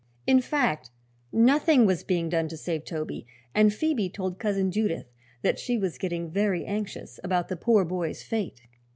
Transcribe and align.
In 0.25 0.41
fact, 0.41 0.89
nothing 1.31 1.85
was 1.85 2.03
being 2.03 2.27
done 2.27 2.47
to 2.47 2.57
save 2.57 2.85
Toby, 2.85 3.27
and 3.53 3.71
Phoebe 3.71 4.09
told 4.09 4.39
Cousin 4.39 4.71
Judith 4.71 5.05
that 5.43 5.59
she 5.59 5.77
was 5.77 5.99
getting 5.99 6.31
very 6.31 6.65
anxious 6.65 7.19
about 7.23 7.49
the 7.49 7.55
poor 7.55 7.85
boy's 7.85 8.23
fate. 8.23 8.63